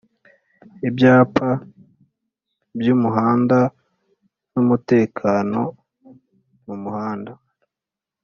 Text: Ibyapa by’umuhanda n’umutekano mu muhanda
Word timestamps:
Ibyapa 0.87 1.49
by’umuhanda 2.79 3.57
n’umutekano 4.51 5.61
mu 6.65 6.75
muhanda 6.83 7.33